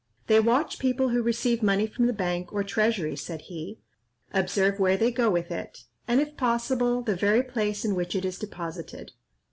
[0.25, 3.77] "They watch people who receive money from the bank or treasury," said he,
[4.33, 8.25] "observe where they go with it, and, if possible, the very place in which it
[8.25, 9.11] is deposited.